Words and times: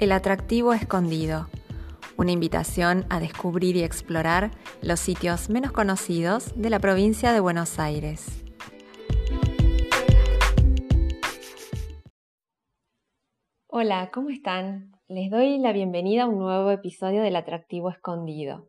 El 0.00 0.10
atractivo 0.10 0.72
escondido. 0.72 1.46
Una 2.16 2.32
invitación 2.32 3.06
a 3.10 3.20
descubrir 3.20 3.76
y 3.76 3.84
explorar 3.84 4.50
los 4.82 4.98
sitios 4.98 5.48
menos 5.50 5.70
conocidos 5.70 6.52
de 6.60 6.68
la 6.68 6.80
provincia 6.80 7.32
de 7.32 7.38
Buenos 7.38 7.78
Aires. 7.78 8.44
Hola, 13.68 14.10
¿cómo 14.12 14.30
están? 14.30 14.90
Les 15.06 15.30
doy 15.30 15.58
la 15.58 15.72
bienvenida 15.72 16.24
a 16.24 16.28
un 16.28 16.40
nuevo 16.40 16.72
episodio 16.72 17.22
del 17.22 17.36
atractivo 17.36 17.88
escondido. 17.88 18.66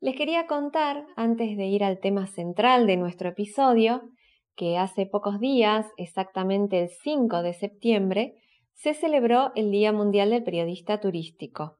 Les 0.00 0.16
quería 0.16 0.46
contar, 0.46 1.04
antes 1.14 1.58
de 1.58 1.66
ir 1.66 1.84
al 1.84 2.00
tema 2.00 2.26
central 2.26 2.86
de 2.86 2.96
nuestro 2.96 3.28
episodio, 3.28 4.10
que 4.56 4.78
hace 4.78 5.04
pocos 5.04 5.40
días, 5.40 5.86
exactamente 5.98 6.84
el 6.84 6.88
5 6.88 7.42
de 7.42 7.52
septiembre, 7.52 8.34
se 8.78 8.94
celebró 8.94 9.50
el 9.56 9.72
Día 9.72 9.92
Mundial 9.92 10.30
del 10.30 10.44
Periodista 10.44 11.00
Turístico. 11.00 11.78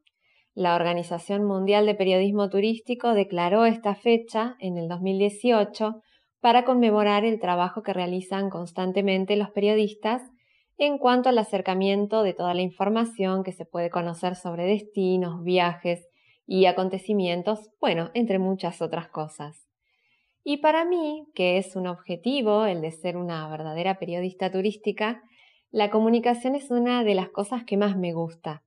La 0.54 0.74
Organización 0.74 1.44
Mundial 1.44 1.86
de 1.86 1.94
Periodismo 1.94 2.50
Turístico 2.50 3.14
declaró 3.14 3.66
esta 3.66 3.94
fecha 3.94 4.56
en 4.58 4.76
el 4.76 4.88
2018 4.88 6.02
para 6.40 6.64
conmemorar 6.64 7.24
el 7.24 7.38
trabajo 7.38 7.84
que 7.84 7.92
realizan 7.92 8.50
constantemente 8.50 9.36
los 9.36 9.50
periodistas 9.50 10.22
en 10.76 10.98
cuanto 10.98 11.28
al 11.28 11.38
acercamiento 11.38 12.24
de 12.24 12.34
toda 12.34 12.52
la 12.52 12.62
información 12.62 13.44
que 13.44 13.52
se 13.52 13.64
puede 13.64 13.90
conocer 13.90 14.34
sobre 14.34 14.64
destinos, 14.64 15.44
viajes 15.44 16.08
y 16.48 16.66
acontecimientos, 16.66 17.70
bueno, 17.80 18.10
entre 18.14 18.40
muchas 18.40 18.82
otras 18.82 19.06
cosas. 19.08 19.68
Y 20.42 20.56
para 20.56 20.84
mí, 20.84 21.28
que 21.36 21.58
es 21.58 21.76
un 21.76 21.86
objetivo 21.86 22.66
el 22.66 22.80
de 22.80 22.90
ser 22.90 23.16
una 23.16 23.48
verdadera 23.48 24.00
periodista 24.00 24.50
turística, 24.50 25.22
la 25.70 25.90
comunicación 25.90 26.54
es 26.54 26.70
una 26.70 27.04
de 27.04 27.14
las 27.14 27.28
cosas 27.28 27.64
que 27.64 27.76
más 27.76 27.96
me 27.96 28.12
gusta, 28.12 28.62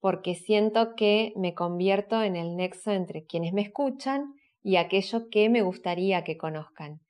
porque 0.00 0.34
siento 0.34 0.94
que 0.94 1.32
me 1.36 1.54
convierto 1.54 2.22
en 2.22 2.36
el 2.36 2.56
nexo 2.56 2.92
entre 2.92 3.24
quienes 3.24 3.52
me 3.52 3.62
escuchan 3.62 4.34
y 4.62 4.76
aquello 4.76 5.28
que 5.30 5.48
me 5.48 5.62
gustaría 5.62 6.22
que 6.22 6.36
conozcan. 6.36 7.00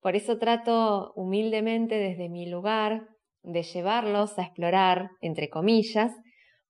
Por 0.00 0.14
eso 0.14 0.38
trato 0.38 1.12
humildemente 1.16 1.96
desde 1.96 2.28
mi 2.28 2.46
lugar 2.46 3.08
de 3.42 3.62
llevarlos 3.62 4.38
a 4.38 4.42
explorar, 4.42 5.10
entre 5.20 5.50
comillas, 5.50 6.12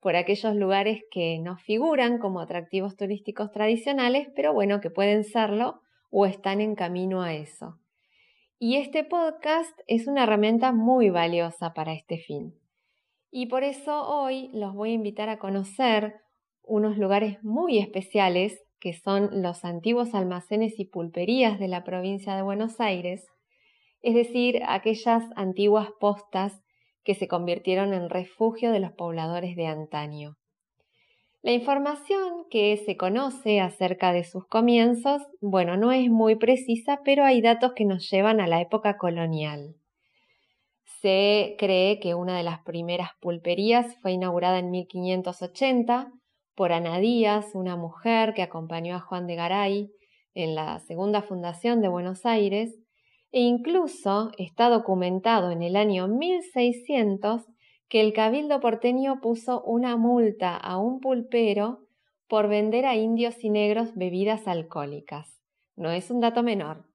por 0.00 0.16
aquellos 0.16 0.54
lugares 0.54 1.02
que 1.10 1.38
no 1.40 1.56
figuran 1.56 2.18
como 2.18 2.40
atractivos 2.40 2.96
turísticos 2.96 3.50
tradicionales, 3.50 4.28
pero 4.34 4.52
bueno, 4.52 4.80
que 4.80 4.90
pueden 4.90 5.24
serlo 5.24 5.80
o 6.10 6.26
están 6.26 6.60
en 6.60 6.74
camino 6.74 7.22
a 7.22 7.34
eso. 7.34 7.78
Y 8.58 8.76
este 8.76 9.02
podcast 9.02 9.76
es 9.88 10.06
una 10.06 10.22
herramienta 10.22 10.72
muy 10.72 11.10
valiosa 11.10 11.74
para 11.74 11.92
este 11.92 12.18
fin. 12.18 12.54
Y 13.30 13.46
por 13.46 13.64
eso 13.64 14.06
hoy 14.06 14.48
los 14.52 14.74
voy 14.74 14.90
a 14.90 14.94
invitar 14.94 15.28
a 15.28 15.38
conocer 15.38 16.14
unos 16.62 16.96
lugares 16.96 17.42
muy 17.42 17.78
especiales 17.78 18.62
que 18.78 18.92
son 18.92 19.42
los 19.42 19.64
antiguos 19.64 20.14
almacenes 20.14 20.78
y 20.78 20.84
pulperías 20.84 21.58
de 21.58 21.66
la 21.68 21.82
provincia 21.82 22.36
de 22.36 22.42
Buenos 22.42 22.80
Aires, 22.80 23.26
es 24.02 24.14
decir, 24.14 24.60
aquellas 24.68 25.24
antiguas 25.34 25.88
postas 25.98 26.62
que 27.02 27.14
se 27.14 27.26
convirtieron 27.26 27.92
en 27.92 28.08
refugio 28.08 28.70
de 28.70 28.80
los 28.80 28.92
pobladores 28.92 29.56
de 29.56 29.66
antaño. 29.66 30.36
La 31.44 31.52
información 31.52 32.46
que 32.48 32.74
se 32.86 32.96
conoce 32.96 33.60
acerca 33.60 34.14
de 34.14 34.24
sus 34.24 34.46
comienzos, 34.46 35.20
bueno, 35.42 35.76
no 35.76 35.92
es 35.92 36.08
muy 36.08 36.36
precisa, 36.36 37.02
pero 37.04 37.22
hay 37.22 37.42
datos 37.42 37.74
que 37.76 37.84
nos 37.84 38.10
llevan 38.10 38.40
a 38.40 38.46
la 38.46 38.62
época 38.62 38.96
colonial. 38.96 39.76
Se 41.02 41.54
cree 41.58 42.00
que 42.00 42.14
una 42.14 42.34
de 42.38 42.44
las 42.44 42.62
primeras 42.62 43.10
pulperías 43.20 43.94
fue 44.00 44.12
inaugurada 44.12 44.58
en 44.58 44.70
1580 44.70 46.10
por 46.54 46.72
Ana 46.72 46.98
Díaz, 46.98 47.50
una 47.52 47.76
mujer 47.76 48.32
que 48.32 48.40
acompañó 48.40 48.96
a 48.96 49.00
Juan 49.00 49.26
de 49.26 49.34
Garay 49.34 49.90
en 50.32 50.54
la 50.54 50.78
segunda 50.78 51.20
fundación 51.20 51.82
de 51.82 51.88
Buenos 51.88 52.24
Aires, 52.24 52.74
e 53.32 53.40
incluso 53.40 54.30
está 54.38 54.70
documentado 54.70 55.50
en 55.50 55.60
el 55.60 55.76
año 55.76 56.08
1600 56.08 57.42
que 57.94 58.00
el 58.00 58.12
cabildo 58.12 58.58
porteño 58.58 59.20
puso 59.20 59.62
una 59.62 59.96
multa 59.96 60.56
a 60.56 60.78
un 60.78 60.98
pulpero 60.98 61.86
por 62.26 62.48
vender 62.48 62.86
a 62.86 62.96
indios 62.96 63.44
y 63.44 63.50
negros 63.50 63.94
bebidas 63.94 64.48
alcohólicas. 64.48 65.40
No 65.76 65.92
es 65.92 66.10
un 66.10 66.18
dato 66.18 66.42
menor. 66.42 66.88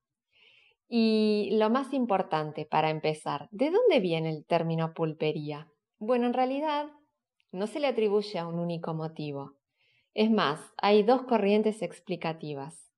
Y 0.90 1.52
lo 1.54 1.70
más 1.70 1.94
importante 1.94 2.66
para 2.66 2.90
empezar, 2.90 3.48
¿de 3.52 3.72
dónde 3.72 4.02
viene 4.02 4.30
el 4.30 4.46
término 4.46 4.94
pulpería? 4.94 5.72
Bueno, 6.00 6.28
en 6.28 6.34
realidad 6.34 6.88
no 7.54 7.68
se 7.68 7.80
le 7.80 7.88
atribuye 7.88 8.38
a 8.38 8.46
un 8.46 8.60
único 8.60 8.94
motivo. 8.94 9.54
Es 10.14 10.30
más, 10.30 10.60
hay 10.82 11.04
dos 11.04 11.22
corrientes 11.22 11.82
explicativas. 11.82 12.92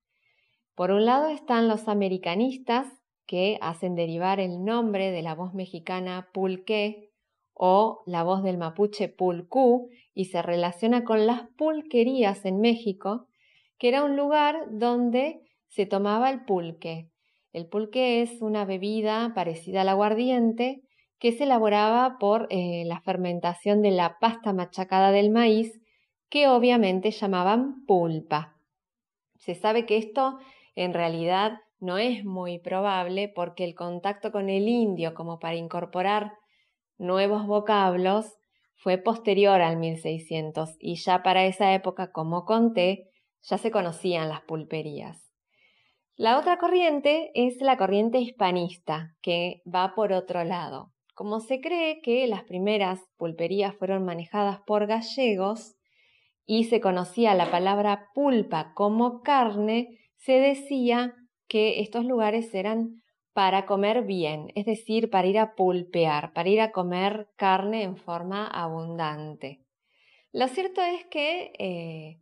Por 0.73 0.89
un 0.89 1.05
lado 1.05 1.27
están 1.27 1.67
los 1.67 1.87
americanistas 1.87 2.87
que 3.27 3.59
hacen 3.61 3.93
derivar 3.93 4.39
el 4.39 4.65
nombre 4.65 5.11
de 5.11 5.21
la 5.21 5.35
voz 5.35 5.53
mexicana 5.53 6.29
pulque 6.33 7.10
o 7.63 8.01
la 8.07 8.23
voz 8.23 8.41
del 8.41 8.57
mapuche 8.57 9.07
pulcú 9.07 9.91
y 10.15 10.25
se 10.25 10.41
relaciona 10.41 11.03
con 11.03 11.27
las 11.27 11.43
pulquerías 11.57 12.43
en 12.45 12.59
México, 12.59 13.27
que 13.77 13.89
era 13.89 14.03
un 14.03 14.17
lugar 14.17 14.55
donde 14.71 15.41
se 15.67 15.85
tomaba 15.85 16.31
el 16.31 16.43
pulque. 16.43 17.11
El 17.53 17.67
pulque 17.67 18.23
es 18.23 18.41
una 18.41 18.65
bebida 18.65 19.33
parecida 19.35 19.81
al 19.81 19.89
aguardiente 19.89 20.81
que 21.19 21.33
se 21.33 21.43
elaboraba 21.43 22.17
por 22.19 22.47
eh, 22.49 22.81
la 22.87 22.99
fermentación 23.01 23.83
de 23.83 23.91
la 23.91 24.17
pasta 24.17 24.53
machacada 24.53 25.11
del 25.11 25.29
maíz, 25.29 25.79
que 26.31 26.47
obviamente 26.47 27.11
llamaban 27.11 27.85
pulpa. 27.85 28.55
Se 29.35 29.53
sabe 29.53 29.85
que 29.85 29.97
esto 29.97 30.39
en 30.73 30.95
realidad 30.95 31.59
no 31.79 31.99
es 31.99 32.25
muy 32.25 32.57
probable 32.57 33.27
porque 33.27 33.65
el 33.65 33.75
contacto 33.75 34.31
con 34.31 34.49
el 34.49 34.67
indio 34.67 35.13
como 35.13 35.37
para 35.37 35.57
incorporar 35.57 36.40
nuevos 37.01 37.47
vocablos 37.47 38.37
fue 38.75 38.97
posterior 38.97 39.59
al 39.61 39.77
1600 39.77 40.75
y 40.79 40.95
ya 40.95 41.23
para 41.23 41.45
esa 41.45 41.73
época, 41.73 42.11
como 42.11 42.45
conté, 42.45 43.09
ya 43.41 43.57
se 43.57 43.71
conocían 43.71 44.29
las 44.29 44.41
pulperías. 44.41 45.31
La 46.15 46.37
otra 46.37 46.59
corriente 46.59 47.31
es 47.33 47.59
la 47.59 47.77
corriente 47.77 48.19
hispanista, 48.19 49.15
que 49.21 49.63
va 49.65 49.95
por 49.95 50.13
otro 50.13 50.43
lado. 50.43 50.93
Como 51.15 51.39
se 51.39 51.59
cree 51.59 52.01
que 52.01 52.27
las 52.27 52.43
primeras 52.43 52.99
pulperías 53.17 53.75
fueron 53.75 54.05
manejadas 54.05 54.59
por 54.61 54.85
gallegos 54.85 55.75
y 56.45 56.65
se 56.65 56.81
conocía 56.81 57.33
la 57.33 57.49
palabra 57.49 58.09
pulpa 58.13 58.73
como 58.75 59.21
carne, 59.21 59.97
se 60.17 60.33
decía 60.33 61.15
que 61.47 61.81
estos 61.81 62.05
lugares 62.05 62.53
eran 62.53 63.00
para 63.33 63.65
comer 63.65 64.03
bien, 64.03 64.51
es 64.55 64.65
decir, 64.65 65.09
para 65.09 65.27
ir 65.27 65.39
a 65.39 65.55
pulpear, 65.55 66.33
para 66.33 66.49
ir 66.49 66.61
a 66.61 66.71
comer 66.71 67.29
carne 67.35 67.83
en 67.83 67.95
forma 67.95 68.45
abundante. 68.47 69.61
Lo 70.33 70.47
cierto 70.47 70.81
es 70.81 71.05
que 71.05 71.51
eh, 71.59 72.19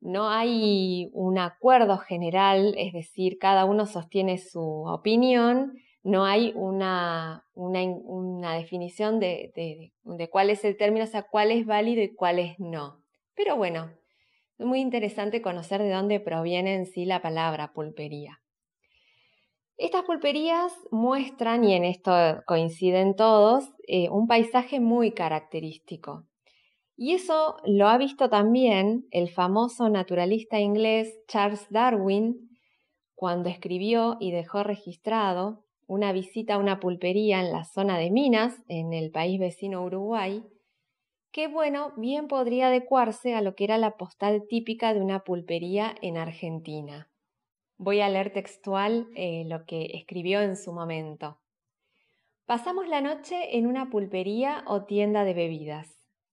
no 0.00 0.28
hay 0.28 1.10
un 1.12 1.38
acuerdo 1.38 1.98
general, 1.98 2.74
es 2.78 2.92
decir, 2.92 3.38
cada 3.38 3.64
uno 3.64 3.86
sostiene 3.86 4.38
su 4.38 4.62
opinión, 4.62 5.74
no 6.04 6.24
hay 6.24 6.52
una, 6.54 7.44
una, 7.54 8.54
definición 8.54 9.18
de, 9.18 9.52
de, 9.54 9.92
de, 10.04 10.30
cuál 10.30 10.50
es 10.50 10.64
el 10.64 10.76
término, 10.76 11.04
o 11.04 11.08
sea, 11.08 11.24
cuál 11.24 11.50
es 11.50 11.66
válido 11.66 12.02
y 12.02 12.14
cuál 12.14 12.38
es 12.38 12.58
no. 12.58 13.02
Pero 13.34 13.56
bueno, 13.56 13.90
es 14.58 14.66
muy 14.66 14.80
interesante 14.80 15.42
conocer 15.42 15.82
de 15.82 15.90
dónde 15.90 16.20
proviene 16.20 16.74
en 16.74 16.86
sí 16.86 17.04
la 17.04 17.20
palabra 17.20 17.72
pulpería. 17.72 18.40
Estas 19.78 20.02
pulperías 20.02 20.72
muestran, 20.90 21.62
y 21.62 21.74
en 21.74 21.84
esto 21.84 22.12
coinciden 22.46 23.14
todos, 23.14 23.64
eh, 23.86 24.10
un 24.10 24.26
paisaje 24.26 24.80
muy 24.80 25.12
característico. 25.12 26.24
Y 26.96 27.14
eso 27.14 27.58
lo 27.64 27.86
ha 27.86 27.96
visto 27.96 28.28
también 28.28 29.06
el 29.12 29.30
famoso 29.30 29.88
naturalista 29.88 30.58
inglés 30.58 31.20
Charles 31.28 31.64
Darwin 31.70 32.50
cuando 33.14 33.48
escribió 33.48 34.16
y 34.18 34.32
dejó 34.32 34.64
registrado 34.64 35.64
una 35.86 36.12
visita 36.12 36.54
a 36.54 36.58
una 36.58 36.80
pulpería 36.80 37.38
en 37.38 37.52
la 37.52 37.64
zona 37.64 37.98
de 37.98 38.10
Minas, 38.10 38.56
en 38.66 38.92
el 38.92 39.12
país 39.12 39.38
vecino 39.38 39.84
Uruguay, 39.84 40.44
que 41.30 41.46
bueno, 41.46 41.92
bien 41.96 42.26
podría 42.26 42.66
adecuarse 42.66 43.36
a 43.36 43.42
lo 43.42 43.54
que 43.54 43.62
era 43.62 43.78
la 43.78 43.96
postal 43.96 44.42
típica 44.48 44.92
de 44.92 45.00
una 45.00 45.20
pulpería 45.20 45.94
en 46.02 46.16
Argentina. 46.16 47.08
Voy 47.80 48.00
a 48.00 48.08
leer 48.08 48.32
textual 48.32 49.06
eh, 49.14 49.44
lo 49.46 49.64
que 49.64 49.92
escribió 49.94 50.40
en 50.40 50.56
su 50.56 50.72
momento. 50.72 51.38
Pasamos 52.44 52.88
la 52.88 53.00
noche 53.00 53.56
en 53.56 53.68
una 53.68 53.88
pulpería 53.88 54.64
o 54.66 54.84
tienda 54.84 55.22
de 55.22 55.32
bebidas. 55.32 55.86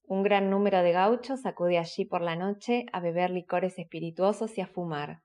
Un 0.08 0.24
gran 0.24 0.50
número 0.50 0.82
de 0.82 0.92
gauchos 0.92 1.46
acude 1.46 1.78
allí 1.78 2.04
por 2.04 2.22
la 2.22 2.36
noche 2.36 2.88
a 2.92 3.00
beber 3.00 3.30
licores 3.30 3.78
espirituosos 3.78 4.58
y 4.58 4.62
a 4.62 4.66
fumar. 4.66 5.20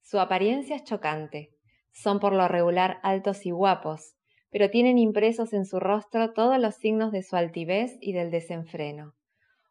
Su 0.00 0.18
apariencia 0.18 0.74
es 0.74 0.84
chocante. 0.84 1.50
Son 1.92 2.18
por 2.18 2.32
lo 2.32 2.48
regular 2.48 2.98
altos 3.02 3.44
y 3.44 3.50
guapos, 3.50 4.14
pero 4.50 4.70
tienen 4.70 4.96
impresos 4.96 5.52
en 5.52 5.66
su 5.66 5.80
rostro 5.80 6.32
todos 6.32 6.58
los 6.58 6.76
signos 6.76 7.12
de 7.12 7.22
su 7.22 7.36
altivez 7.36 7.98
y 8.00 8.14
del 8.14 8.30
desenfreno. 8.30 9.12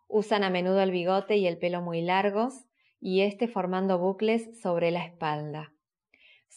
Usan 0.07 0.43
a 0.43 0.51
menudo 0.51 0.79
el 0.79 0.91
bigote 0.91 1.37
y 1.37 1.47
el 1.47 1.57
pelo 1.57 1.81
muy 1.81 2.03
largos 2.03 2.65
y 2.99 3.21
este 3.21 3.47
formando 3.47 3.97
bucles 3.97 4.61
sobre 4.61 4.91
la 4.91 5.03
espalda. 5.03 5.73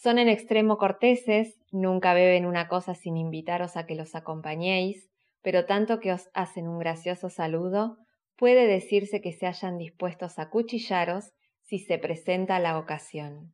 Son 0.01 0.17
en 0.17 0.29
extremo 0.29 0.79
corteses, 0.79 1.59
nunca 1.71 2.15
beben 2.15 2.47
una 2.47 2.67
cosa 2.67 2.95
sin 2.95 3.17
invitaros 3.17 3.77
a 3.77 3.85
que 3.85 3.93
los 3.93 4.15
acompañéis, 4.15 5.11
pero 5.43 5.67
tanto 5.67 5.99
que 5.99 6.11
os 6.11 6.27
hacen 6.33 6.67
un 6.67 6.79
gracioso 6.79 7.29
saludo, 7.29 7.99
puede 8.35 8.65
decirse 8.65 9.21
que 9.21 9.31
se 9.31 9.45
hayan 9.45 9.77
dispuestos 9.77 10.39
a 10.39 10.49
cuchillaros 10.49 11.33
si 11.61 11.77
se 11.77 11.99
presenta 11.99 12.57
la 12.57 12.79
ocasión. 12.79 13.53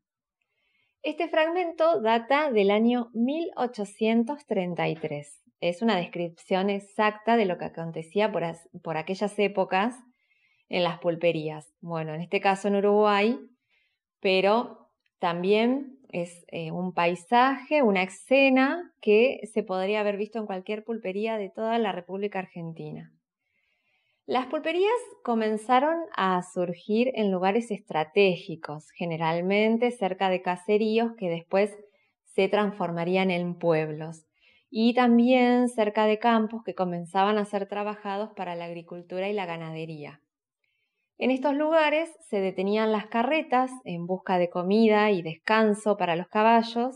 Este 1.02 1.28
fragmento 1.28 2.00
data 2.00 2.50
del 2.50 2.72
año 2.72 3.10
1833. 3.14 5.44
Es 5.60 5.82
una 5.82 5.98
descripción 5.98 6.70
exacta 6.70 7.36
de 7.36 7.44
lo 7.44 7.58
que 7.58 7.66
acontecía 7.66 8.32
por, 8.32 8.46
por 8.82 8.96
aquellas 8.96 9.38
épocas 9.38 9.98
en 10.70 10.86
las 10.86 11.00
pulperías. 11.00 11.74
Bueno, 11.82 12.14
en 12.14 12.22
este 12.22 12.40
caso 12.40 12.70
en 12.70 12.78
Uruguay, 12.78 13.38
pero 14.22 14.88
también 15.20 15.97
es 16.12 16.46
eh, 16.48 16.72
un 16.72 16.94
paisaje, 16.94 17.84
una 17.84 18.04
escena 18.04 18.94
que 19.02 19.42
se 19.54 19.64
podría 19.64 20.00
haber 20.00 20.18
visto 20.18 20.40
en 20.40 20.46
cualquier 20.46 20.84
pulpería 20.84 21.38
de 21.38 21.50
toda 21.50 21.78
la 21.80 21.92
República 21.92 22.40
Argentina. 22.40 23.12
Las 24.26 24.48
pulperías 24.48 24.92
comenzaron 25.24 25.96
a 26.16 26.42
surgir 26.44 27.12
en 27.16 27.32
lugares 27.32 27.72
estratégicos, 27.72 28.90
generalmente 28.92 29.92
cerca 29.92 30.30
de 30.30 30.42
caseríos 30.42 31.14
que 31.18 31.30
después 31.30 31.78
se 32.26 32.50
transformarían 32.50 33.32
en 33.32 33.56
pueblos, 33.58 34.26
y 34.70 34.94
también 34.94 35.70
cerca 35.70 36.06
de 36.06 36.20
campos 36.20 36.62
que 36.66 36.76
comenzaban 36.76 37.38
a 37.38 37.46
ser 37.46 37.68
trabajados 37.68 38.32
para 38.36 38.56
la 38.56 38.66
agricultura 38.66 39.30
y 39.30 39.34
la 39.34 39.46
ganadería. 39.46 40.22
En 41.20 41.32
estos 41.32 41.56
lugares 41.56 42.16
se 42.30 42.42
detenían 42.42 42.92
las 42.92 43.08
carretas 43.08 43.72
en 43.86 44.06
busca 44.06 44.38
de 44.38 44.52
comida 44.52 45.10
y 45.10 45.24
descanso 45.24 45.98
para 45.98 46.16
los 46.16 46.28
caballos 46.28 46.96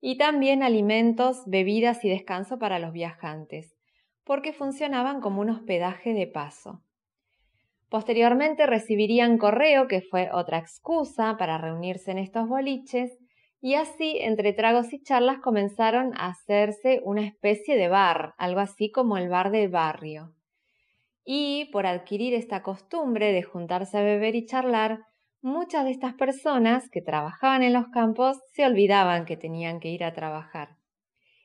y 0.00 0.18
también 0.18 0.62
alimentos, 0.62 1.42
bebidas 1.46 2.04
y 2.04 2.08
descanso 2.08 2.60
para 2.60 2.78
los 2.78 2.92
viajantes, 2.92 3.74
porque 4.22 4.52
funcionaban 4.52 5.20
como 5.20 5.40
un 5.40 5.50
hospedaje 5.50 6.14
de 6.14 6.28
paso. 6.28 6.80
Posteriormente 7.88 8.66
recibirían 8.66 9.36
correo, 9.36 9.88
que 9.88 10.00
fue 10.00 10.30
otra 10.32 10.58
excusa 10.58 11.36
para 11.36 11.58
reunirse 11.58 12.12
en 12.12 12.18
estos 12.18 12.46
boliches, 12.48 13.18
y 13.60 13.74
así, 13.74 14.18
entre 14.20 14.52
tragos 14.52 14.92
y 14.92 15.02
charlas, 15.02 15.40
comenzaron 15.40 16.12
a 16.16 16.28
hacerse 16.28 17.00
una 17.02 17.26
especie 17.26 17.76
de 17.76 17.88
bar, 17.88 18.34
algo 18.38 18.60
así 18.60 18.92
como 18.92 19.16
el 19.16 19.28
bar 19.28 19.50
del 19.50 19.70
barrio 19.70 20.35
y 21.26 21.64
por 21.72 21.86
adquirir 21.86 22.32
esta 22.34 22.62
costumbre 22.62 23.32
de 23.32 23.42
juntarse 23.42 23.98
a 23.98 24.02
beber 24.02 24.36
y 24.36 24.46
charlar, 24.46 25.00
muchas 25.42 25.84
de 25.84 25.90
estas 25.90 26.14
personas 26.14 26.88
que 26.88 27.02
trabajaban 27.02 27.64
en 27.64 27.72
los 27.72 27.88
campos 27.88 28.38
se 28.52 28.64
olvidaban 28.64 29.26
que 29.26 29.36
tenían 29.36 29.80
que 29.80 29.88
ir 29.88 30.04
a 30.04 30.14
trabajar. 30.14 30.76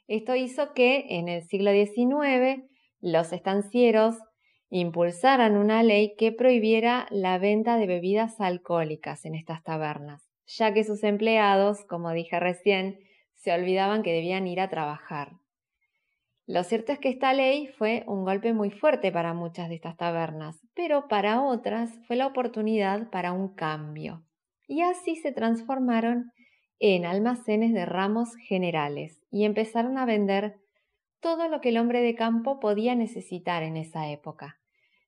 Esto 0.07 0.35
hizo 0.35 0.73
que 0.73 1.05
en 1.09 1.27
el 1.27 1.43
siglo 1.43 1.71
XIX 1.71 2.69
los 2.99 3.33
estancieros 3.33 4.15
impulsaran 4.69 5.57
una 5.57 5.81
ley 5.81 6.15
que 6.15 6.31
prohibiera 6.31 7.07
la 7.09 7.39
venta 7.39 7.77
de 7.77 7.87
bebidas 7.87 8.39
alcohólicas 8.39 9.25
en 9.25 9.33
estas 9.33 9.63
tabernas, 9.63 10.29
ya 10.45 10.73
que 10.73 10.83
sus 10.83 11.03
empleados, 11.03 11.83
como 11.85 12.11
dije 12.11 12.39
recién, 12.39 12.99
se 13.33 13.51
olvidaban 13.51 14.03
que 14.03 14.13
debían 14.13 14.45
ir 14.47 14.61
a 14.61 14.69
trabajar. 14.69 15.40
Lo 16.51 16.65
cierto 16.65 16.91
es 16.91 16.99
que 16.99 17.07
esta 17.07 17.33
ley 17.33 17.67
fue 17.67 18.03
un 18.07 18.25
golpe 18.25 18.51
muy 18.51 18.71
fuerte 18.71 19.09
para 19.09 19.33
muchas 19.33 19.69
de 19.69 19.75
estas 19.75 19.95
tabernas, 19.95 20.59
pero 20.75 21.07
para 21.07 21.41
otras 21.41 21.97
fue 22.07 22.17
la 22.17 22.27
oportunidad 22.27 23.09
para 23.09 23.31
un 23.31 23.55
cambio. 23.55 24.25
Y 24.67 24.81
así 24.81 25.15
se 25.15 25.31
transformaron 25.31 26.33
en 26.77 27.05
almacenes 27.05 27.71
de 27.71 27.85
ramos 27.85 28.35
generales 28.35 29.21
y 29.31 29.45
empezaron 29.45 29.97
a 29.97 30.05
vender 30.05 30.57
todo 31.21 31.47
lo 31.47 31.61
que 31.61 31.69
el 31.69 31.77
hombre 31.77 32.01
de 32.01 32.15
campo 32.15 32.59
podía 32.59 32.95
necesitar 32.95 33.63
en 33.63 33.77
esa 33.77 34.09
época. 34.09 34.59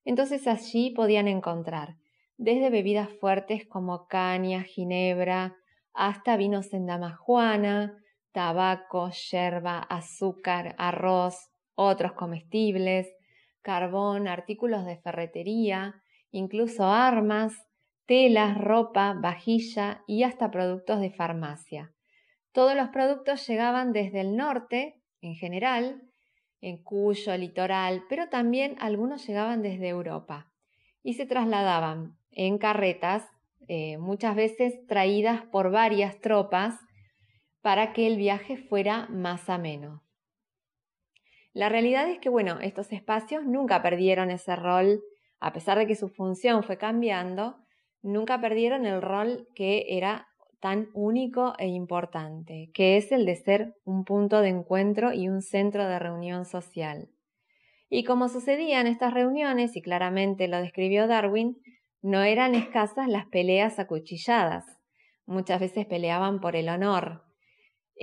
Entonces 0.06 0.48
allí 0.48 0.92
podían 0.92 1.28
encontrar 1.28 1.98
desde 2.38 2.70
bebidas 2.70 3.10
fuertes 3.20 3.68
como 3.68 4.08
caña, 4.08 4.64
ginebra, 4.64 5.58
hasta 5.94 6.38
vinos 6.38 6.74
en 6.74 6.86
damajuana, 6.86 8.02
tabaco, 8.34 9.10
yerba, 9.12 9.80
azúcar, 9.80 10.76
arroz, 10.78 11.50
otros 11.76 12.14
comestibles, 12.14 13.08
carbón, 13.62 14.28
artículos 14.28 14.86
de 14.86 14.98
ferretería, 14.98 16.04
incluso 16.32 16.86
armas, 16.86 17.54
telas, 18.06 18.58
ropa, 18.58 19.14
vajilla 19.14 20.04
y 20.08 20.24
hasta 20.24 20.52
productos 20.52 21.00
de 21.00 21.12
farmacia. 21.12 21.94
Todos 22.52 22.76
los 22.76 22.90
productos 22.90 23.48
llegaban 23.48 23.94
desde 23.94 24.22
el 24.22 24.36
norte, 24.36 25.02
en 25.22 25.36
general, 25.36 26.02
en 26.60 26.84
Cuyo, 26.84 27.36
litoral, 27.38 28.04
pero 28.10 28.30
también 28.30 28.76
algunos 28.80 29.26
llegaban 29.26 29.62
desde 29.62 29.88
Europa 29.90 30.52
y 31.02 31.14
se 31.14 31.26
trasladaban 31.26 32.18
en 32.32 32.58
carretas, 32.58 33.26
eh, 33.68 33.98
muchas 33.98 34.36
veces 34.36 34.86
traídas 34.88 35.44
por 35.44 35.72
varias 35.72 36.20
tropas 36.20 36.76
para 37.64 37.94
que 37.94 38.06
el 38.06 38.18
viaje 38.18 38.58
fuera 38.58 39.08
más 39.10 39.50
ameno. 39.50 40.04
La 41.54 41.70
realidad 41.70 42.10
es 42.10 42.20
que, 42.20 42.28
bueno, 42.28 42.60
estos 42.60 42.92
espacios 42.92 43.46
nunca 43.46 43.82
perdieron 43.82 44.32
ese 44.32 44.56
rol, 44.58 45.02
a 45.40 45.54
pesar 45.54 45.78
de 45.78 45.88
que 45.88 45.96
su 45.96 46.10
función 46.10 46.64
fue 46.64 46.78
cambiando, 46.78 47.56
nunca 48.02 48.42
perdieron 48.42 48.86
el 48.86 49.02
rol 49.02 49.48
que 49.56 49.86
era 49.88 50.28
tan 50.60 50.90
único 50.94 51.54
e 51.58 51.68
importante, 51.68 52.70
que 52.74 52.98
es 52.98 53.14
el 53.14 53.26
de 53.26 53.38
ser 53.38 53.76
un 53.86 54.04
punto 54.04 54.42
de 54.42 54.50
encuentro 54.50 55.14
y 55.14 55.30
un 55.30 55.42
centro 55.42 55.88
de 55.88 56.00
reunión 56.00 56.44
social. 56.44 57.10
Y 57.90 58.04
como 58.04 58.28
sucedía 58.28 58.82
en 58.82 58.88
estas 58.88 59.14
reuniones, 59.14 59.78
y 59.78 59.82
claramente 59.82 60.50
lo 60.50 60.58
describió 60.58 61.08
Darwin, 61.08 61.62
no 62.02 62.24
eran 62.24 62.56
escasas 62.56 63.08
las 63.08 63.26
peleas 63.28 63.80
acuchilladas. 63.80 64.66
Muchas 65.26 65.62
veces 65.62 65.86
peleaban 65.86 66.42
por 66.42 66.58
el 66.58 66.68
honor, 66.68 67.23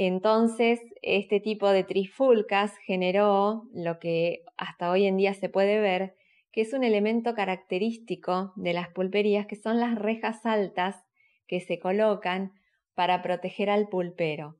entonces, 0.06 0.80
este 1.02 1.40
tipo 1.40 1.68
de 1.68 1.84
trifulcas 1.84 2.74
generó 2.86 3.68
lo 3.74 3.98
que 3.98 4.44
hasta 4.56 4.90
hoy 4.90 5.04
en 5.04 5.18
día 5.18 5.34
se 5.34 5.50
puede 5.50 5.78
ver, 5.78 6.14
que 6.52 6.62
es 6.62 6.72
un 6.72 6.84
elemento 6.84 7.34
característico 7.34 8.54
de 8.56 8.72
las 8.72 8.88
pulperías, 8.88 9.46
que 9.46 9.56
son 9.56 9.78
las 9.78 9.96
rejas 9.96 10.46
altas 10.46 11.04
que 11.46 11.60
se 11.60 11.78
colocan 11.78 12.54
para 12.94 13.20
proteger 13.20 13.68
al 13.68 13.88
pulpero. 13.88 14.56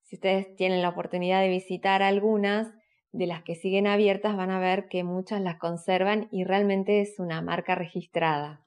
Si 0.00 0.16
ustedes 0.16 0.56
tienen 0.56 0.80
la 0.80 0.88
oportunidad 0.88 1.42
de 1.42 1.50
visitar 1.50 2.02
algunas 2.02 2.72
de 3.12 3.26
las 3.26 3.42
que 3.42 3.56
siguen 3.56 3.86
abiertas, 3.86 4.34
van 4.34 4.50
a 4.50 4.60
ver 4.60 4.88
que 4.88 5.04
muchas 5.04 5.42
las 5.42 5.56
conservan 5.56 6.26
y 6.30 6.44
realmente 6.44 7.02
es 7.02 7.18
una 7.18 7.42
marca 7.42 7.74
registrada. 7.74 8.64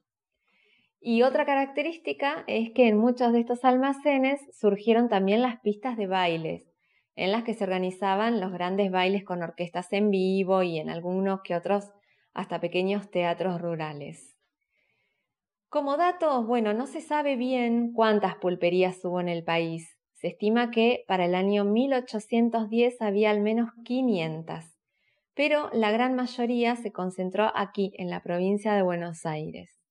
Y 1.05 1.23
otra 1.23 1.45
característica 1.45 2.45
es 2.47 2.71
que 2.71 2.87
en 2.87 2.97
muchos 2.97 3.33
de 3.33 3.41
estos 3.41 3.65
almacenes 3.65 4.39
surgieron 4.53 5.09
también 5.09 5.41
las 5.41 5.59
pistas 5.59 5.97
de 5.97 6.07
bailes, 6.07 6.63
en 7.17 7.33
las 7.33 7.43
que 7.43 7.53
se 7.53 7.65
organizaban 7.65 8.39
los 8.39 8.53
grandes 8.53 8.89
bailes 8.89 9.25
con 9.25 9.43
orquestas 9.43 9.91
en 9.91 10.11
vivo 10.11 10.63
y 10.63 10.79
en 10.79 10.89
algunos 10.89 11.41
que 11.41 11.57
otros 11.57 11.91
hasta 12.33 12.61
pequeños 12.61 13.11
teatros 13.11 13.59
rurales. 13.59 14.37
Como 15.67 15.97
dato, 15.97 16.45
bueno, 16.45 16.73
no 16.73 16.87
se 16.87 17.01
sabe 17.01 17.35
bien 17.35 17.91
cuántas 17.91 18.35
pulperías 18.35 19.03
hubo 19.03 19.19
en 19.19 19.27
el 19.27 19.43
país. 19.43 19.97
Se 20.13 20.27
estima 20.27 20.71
que 20.71 21.03
para 21.05 21.25
el 21.25 21.35
año 21.35 21.65
1810 21.65 23.01
había 23.01 23.29
al 23.29 23.41
menos 23.41 23.71
500, 23.83 24.63
pero 25.33 25.69
la 25.73 25.91
gran 25.91 26.15
mayoría 26.15 26.77
se 26.77 26.93
concentró 26.93 27.51
aquí, 27.53 27.91
en 27.97 28.09
la 28.09 28.23
provincia 28.23 28.73
de 28.73 28.83
Buenos 28.83 29.25
Aires. 29.25 29.82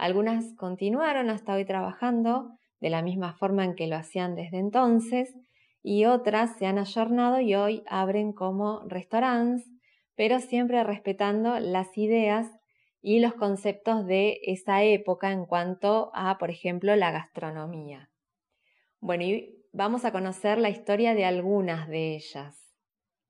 Algunas 0.00 0.54
continuaron 0.54 1.28
hasta 1.28 1.52
hoy 1.52 1.66
trabajando 1.66 2.56
de 2.80 2.88
la 2.88 3.02
misma 3.02 3.34
forma 3.34 3.66
en 3.66 3.74
que 3.74 3.86
lo 3.86 3.96
hacían 3.96 4.34
desde 4.34 4.56
entonces 4.56 5.34
y 5.82 6.06
otras 6.06 6.56
se 6.56 6.64
han 6.64 6.78
ayornado 6.78 7.38
y 7.38 7.54
hoy 7.54 7.82
abren 7.86 8.32
como 8.32 8.80
restaurantes, 8.88 9.68
pero 10.14 10.40
siempre 10.40 10.82
respetando 10.84 11.60
las 11.60 11.98
ideas 11.98 12.48
y 13.02 13.20
los 13.20 13.34
conceptos 13.34 14.06
de 14.06 14.38
esa 14.44 14.82
época 14.82 15.32
en 15.32 15.44
cuanto 15.44 16.10
a, 16.14 16.38
por 16.38 16.48
ejemplo, 16.48 16.96
la 16.96 17.10
gastronomía. 17.10 18.08
Bueno, 19.00 19.24
y 19.24 19.54
vamos 19.74 20.06
a 20.06 20.12
conocer 20.12 20.56
la 20.56 20.70
historia 20.70 21.14
de 21.14 21.26
algunas 21.26 21.88
de 21.88 22.14
ellas. 22.14 22.74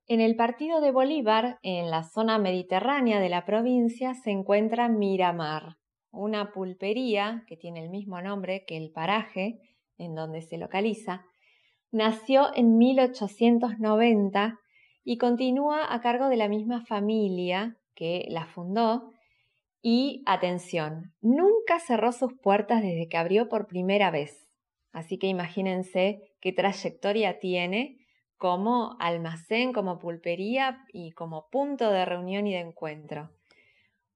En 0.07 0.21
el 0.21 0.37
partido 0.37 0.81
de 0.81 0.93
Bolívar, 0.93 1.59
en 1.63 1.91
la 1.91 2.05
zona 2.05 2.39
mediterránea 2.39 3.19
de 3.19 3.29
la 3.29 3.45
provincia, 3.45 4.15
se 4.15 4.31
encuentra 4.31 4.89
Miramar 4.89 5.80
una 6.13 6.53
pulpería 6.53 7.45
que 7.47 7.57
tiene 7.57 7.83
el 7.83 7.91
mismo 7.91 8.21
nombre 8.21 8.65
que 8.67 8.77
el 8.77 8.91
paraje 8.91 9.61
en 9.99 10.15
donde 10.15 10.43
se 10.43 10.59
localiza, 10.59 11.25
nació 11.93 12.51
en 12.55 12.79
1890 12.79 14.59
y 15.05 15.19
continúa 15.19 15.93
a 15.93 16.01
cargo 16.01 16.29
de 16.29 16.37
la 16.37 16.49
misma 16.49 16.85
familia 16.85 17.77
que 17.95 18.27
la 18.29 18.47
fundó 18.47 19.13
Y 19.83 20.23
atención, 20.27 21.15
nunca 21.23 21.81
cerró 21.81 22.13
sus 22.13 22.35
puertas 22.35 22.83
desde 22.83 23.09
que 23.09 23.17
abrió 23.17 23.49
por 23.49 23.67
primera 23.67 24.11
vez. 24.11 24.47
Así 24.93 25.17
que 25.17 25.27
imagínense 25.27 26.35
qué 26.43 26.53
trayectoria 26.53 27.39
tiene 27.39 27.97
como 28.37 28.97
almacén, 29.01 29.73
como 29.73 29.99
pulpería 29.99 30.85
y 30.93 31.13
como 31.13 31.49
punto 31.49 31.91
de 31.91 32.05
reunión 32.05 32.47
y 32.47 32.53
de 32.53 32.61
encuentro. 32.61 33.31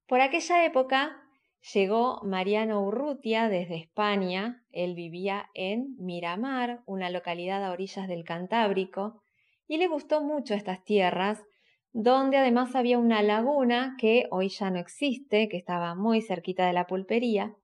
Por 0.06 0.20
aquella 0.20 0.66
época 0.66 1.23
llegó 1.72 2.20
Mariano 2.22 2.82
Urrutia 2.82 3.48
desde 3.48 3.76
España. 3.76 4.62
Él 4.70 4.94
vivía 4.94 5.48
en 5.54 5.96
Miramar, 5.98 6.82
una 6.86 7.10
localidad 7.10 7.64
a 7.64 7.72
orillas 7.72 8.08
del 8.08 8.24
Cantábrico, 8.24 9.22
y 9.66 9.78
le 9.78 9.88
gustó 9.88 10.22
mucho 10.22 10.54
estas 10.54 10.84
tierras 10.84 11.42
donde 11.94 12.36
además 12.36 12.74
había 12.74 12.98
una 12.98 13.22
laguna 13.22 13.94
que 14.00 14.26
hoy 14.32 14.48
ya 14.48 14.68
no 14.68 14.80
existe, 14.80 15.48
que 15.48 15.56
estaba 15.56 15.94
muy 15.94 16.20
cerquita 16.20 16.66
de 16.66 16.72
la 16.72 16.88
pulpería, 16.88 17.54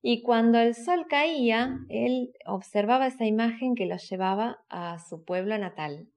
y 0.00 0.22
cuando 0.22 0.58
el 0.58 0.74
sol 0.74 1.06
caía, 1.08 1.80
él 1.90 2.32
observaba 2.46 3.06
esa 3.06 3.26
imagen 3.26 3.74
que 3.74 3.86
lo 3.86 3.96
llevaba 3.96 4.60
a 4.70 4.98
su 4.98 5.24
pueblo 5.24 5.58
natal. 5.58 6.08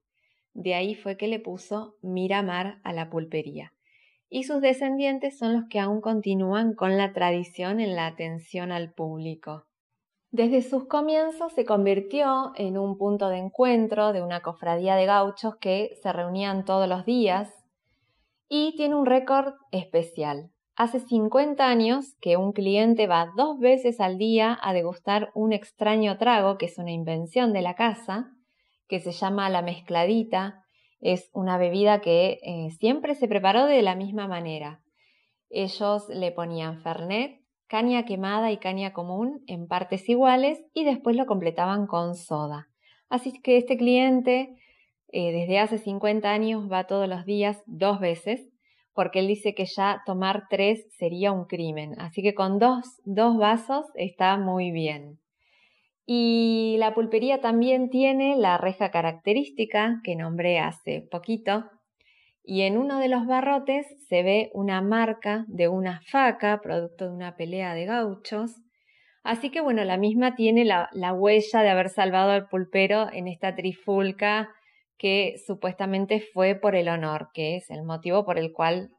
De 0.54 0.74
ahí 0.74 0.94
fue 0.94 1.16
que 1.18 1.28
le 1.28 1.38
puso 1.38 1.96
Miramar 2.00 2.80
a 2.82 2.94
la 2.94 3.10
pulpería. 3.10 3.74
Y 4.30 4.44
sus 4.44 4.62
descendientes 4.62 5.36
son 5.36 5.52
los 5.52 5.64
que 5.68 5.80
aún 5.80 6.00
continúan 6.00 6.72
con 6.74 6.96
la 6.96 7.12
tradición 7.12 7.80
en 7.80 7.94
la 7.94 8.06
atención 8.06 8.72
al 8.72 8.94
público. 8.94 9.66
Desde 10.30 10.62
sus 10.62 10.86
comienzos 10.86 11.52
se 11.52 11.64
convirtió 11.64 12.52
en 12.54 12.78
un 12.78 12.96
punto 12.96 13.28
de 13.28 13.38
encuentro 13.38 14.12
de 14.12 14.22
una 14.22 14.40
cofradía 14.40 14.94
de 14.94 15.04
gauchos 15.04 15.56
que 15.56 15.98
se 16.00 16.12
reunían 16.12 16.64
todos 16.64 16.88
los 16.88 17.04
días 17.04 17.52
y 18.48 18.76
tiene 18.76 18.94
un 18.94 19.06
récord 19.06 19.54
especial. 19.72 20.52
Hace 20.76 21.00
50 21.00 21.66
años 21.66 22.14
que 22.20 22.36
un 22.36 22.52
cliente 22.52 23.08
va 23.08 23.32
dos 23.36 23.58
veces 23.58 24.00
al 24.00 24.16
día 24.16 24.56
a 24.62 24.72
degustar 24.72 25.30
un 25.34 25.52
extraño 25.52 26.16
trago 26.16 26.56
que 26.56 26.66
es 26.66 26.78
una 26.78 26.92
invención 26.92 27.52
de 27.52 27.62
la 27.62 27.74
casa, 27.74 28.30
que 28.88 29.00
se 29.00 29.12
llama 29.12 29.50
la 29.50 29.62
mezcladita. 29.62 30.64
Es 31.00 31.30
una 31.32 31.58
bebida 31.58 32.00
que 32.00 32.38
eh, 32.42 32.70
siempre 32.78 33.14
se 33.14 33.28
preparó 33.28 33.66
de 33.66 33.82
la 33.82 33.94
misma 33.94 34.28
manera. 34.28 34.82
Ellos 35.48 36.08
le 36.08 36.32
ponían 36.32 36.82
fernet, 36.82 37.40
caña 37.66 38.04
quemada 38.04 38.52
y 38.52 38.58
caña 38.58 38.92
común 38.92 39.42
en 39.46 39.66
partes 39.66 40.08
iguales 40.08 40.60
y 40.74 40.84
después 40.84 41.16
lo 41.16 41.26
completaban 41.26 41.86
con 41.86 42.14
soda. 42.14 42.68
Así 43.08 43.40
que 43.40 43.56
este 43.56 43.76
cliente 43.76 44.56
eh, 45.08 45.32
desde 45.32 45.58
hace 45.58 45.78
50 45.78 46.30
años 46.30 46.70
va 46.70 46.86
todos 46.86 47.08
los 47.08 47.24
días 47.24 47.62
dos 47.66 48.00
veces 48.00 48.50
porque 48.92 49.20
él 49.20 49.28
dice 49.28 49.54
que 49.54 49.66
ya 49.66 50.02
tomar 50.04 50.48
tres 50.50 50.86
sería 50.98 51.32
un 51.32 51.44
crimen. 51.44 51.94
Así 52.00 52.22
que 52.22 52.34
con 52.34 52.58
dos, 52.58 53.00
dos 53.04 53.38
vasos 53.38 53.86
está 53.94 54.36
muy 54.36 54.72
bien. 54.72 55.19
Y 56.06 56.76
la 56.78 56.94
pulpería 56.94 57.40
también 57.40 57.90
tiene 57.90 58.36
la 58.36 58.58
reja 58.58 58.90
característica 58.90 60.00
que 60.02 60.16
nombré 60.16 60.58
hace 60.58 61.02
poquito, 61.10 61.70
y 62.42 62.62
en 62.62 62.78
uno 62.78 62.98
de 62.98 63.08
los 63.08 63.26
barrotes 63.26 63.86
se 64.08 64.22
ve 64.22 64.50
una 64.54 64.80
marca 64.82 65.44
de 65.46 65.68
una 65.68 66.00
faca, 66.06 66.60
producto 66.60 67.06
de 67.06 67.14
una 67.14 67.36
pelea 67.36 67.74
de 67.74 67.84
gauchos. 67.84 68.56
Así 69.22 69.50
que 69.50 69.60
bueno, 69.60 69.84
la 69.84 69.98
misma 69.98 70.34
tiene 70.34 70.64
la, 70.64 70.88
la 70.92 71.12
huella 71.12 71.62
de 71.62 71.68
haber 71.68 71.90
salvado 71.90 72.30
al 72.30 72.48
pulpero 72.48 73.08
en 73.12 73.28
esta 73.28 73.54
trifulca 73.54 74.48
que 74.96 75.36
supuestamente 75.46 76.20
fue 76.20 76.54
por 76.54 76.74
el 76.74 76.88
honor, 76.88 77.28
que 77.32 77.56
es 77.56 77.70
el 77.70 77.84
motivo 77.84 78.24
por 78.24 78.38
el 78.38 78.52
cual 78.52 78.90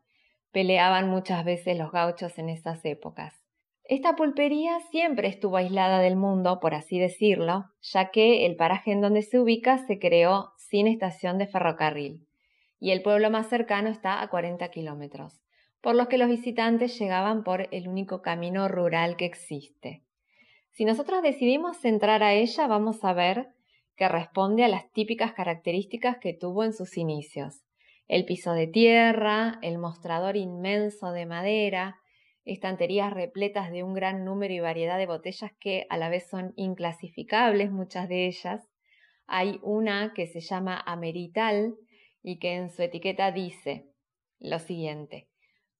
peleaban 0.52 1.10
muchas 1.10 1.44
veces 1.44 1.78
los 1.78 1.92
gauchos 1.92 2.38
en 2.38 2.50
esas 2.50 2.84
épocas. 2.86 3.36
Esta 3.92 4.16
pulpería 4.16 4.80
siempre 4.90 5.28
estuvo 5.28 5.58
aislada 5.58 6.00
del 6.00 6.16
mundo, 6.16 6.62
por 6.62 6.74
así 6.74 6.98
decirlo, 6.98 7.66
ya 7.82 8.10
que 8.10 8.46
el 8.46 8.56
paraje 8.56 8.94
en 8.94 9.02
donde 9.02 9.22
se 9.22 9.38
ubica 9.38 9.86
se 9.86 10.00
creó 10.00 10.54
sin 10.56 10.88
estación 10.88 11.38
de 11.38 11.46
ferrocarril 11.46 12.26
y 12.80 12.92
el 12.92 13.02
pueblo 13.02 13.30
más 13.30 13.50
cercano 13.50 13.90
está 13.90 14.22
a 14.22 14.30
40 14.30 14.66
kilómetros, 14.70 15.42
por 15.82 15.94
los 15.96 16.08
que 16.08 16.18
los 16.18 16.30
visitantes 16.30 16.98
llegaban 16.98 17.44
por 17.44 17.68
el 17.72 17.90
único 17.90 18.22
camino 18.22 18.70
rural 18.70 19.18
que 19.18 19.26
existe. 19.26 20.06
Si 20.70 20.86
nosotros 20.86 21.22
decidimos 21.22 21.84
entrar 21.84 22.24
a 22.24 22.32
ella, 22.32 22.68
vamos 22.68 23.04
a 23.04 23.12
ver 23.12 23.50
que 23.98 24.08
responde 24.08 24.64
a 24.64 24.70
las 24.70 24.90
típicas 24.94 25.34
características 25.34 26.18
que 26.20 26.34
tuvo 26.34 26.64
en 26.64 26.72
sus 26.72 26.98
inicios. 26.98 27.66
El 28.08 28.24
piso 28.24 28.54
de 28.54 28.68
tierra, 28.68 29.60
el 29.62 29.80
mostrador 29.80 30.38
inmenso 30.38 31.12
de 31.12 31.26
madera, 31.26 32.01
estanterías 32.46 33.14
repletas 33.14 33.72
de 33.72 33.84
un 33.84 33.94
gran 33.94 34.26
número 34.26 34.54
y 34.54 34.60
variedad 34.60 34.98
de 34.98 35.08
botellas 35.08 35.52
que 35.60 35.86
a 35.90 35.98
la 35.98 36.10
vez 36.10 36.28
son 36.30 36.54
inclasificables, 36.56 37.72
muchas 37.72 38.10
de 38.10 38.28
ellas. 38.28 38.68
Hay 39.28 39.60
una 39.64 40.14
que 40.14 40.28
se 40.28 40.42
llama 40.42 40.82
Amerital, 40.86 41.76
y 42.24 42.40
que 42.40 42.56
en 42.56 42.70
su 42.70 42.82
etiqueta 42.82 43.32
dice 43.32 43.86
lo 44.40 44.60
siguiente. 44.60 45.28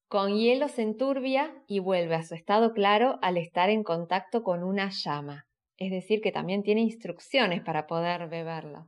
Con 0.08 0.36
hielo 0.36 0.68
se 0.68 0.82
enturbia 0.82 1.54
y 1.68 1.80
vuelve 1.80 2.16
a 2.16 2.24
su 2.24 2.36
estado 2.36 2.74
claro 2.74 3.18
al 3.22 3.38
estar 3.38 3.70
en 3.70 3.84
contacto 3.84 4.44
con 4.44 4.64
una 4.64 4.90
llama. 4.90 5.48
Es 5.78 5.90
decir, 5.90 6.22
que 6.22 6.32
también 6.32 6.64
tiene 6.64 6.82
instrucciones 6.82 7.62
para 7.62 7.88
poder 7.88 8.28
beberlo. 8.28 8.88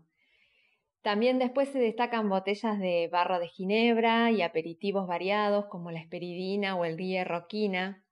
También 1.03 1.37
después 1.37 1.69
se 1.69 1.77
destacan 1.77 2.29
botellas 2.29 2.79
de 2.79 3.09
barro 3.11 3.39
de 3.39 3.47
ginebra 3.47 4.31
y 4.31 4.41
aperitivos 4.41 5.05
variados 5.05 5.65
como 5.65 5.91
la 5.91 5.99
esperidina 5.99 6.75
o 6.75 6.85
el 6.85 6.97
ríe 6.97 7.23
roquina. 7.23 8.03